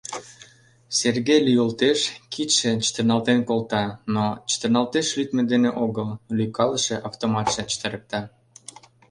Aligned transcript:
Сергей 0.99 1.39
лӱйылтеш, 1.45 1.99
кидше 2.33 2.69
чытырналтен 2.83 3.39
колта, 3.49 3.83
но 4.15 4.25
чытырналтеш 4.49 5.07
лӱдмӧ 5.17 5.43
дене 5.51 5.69
огыл— 5.85 6.09
лӱйкалыше 6.37 6.95
автоматше 7.09 7.61
чытырыкта. 7.71 8.21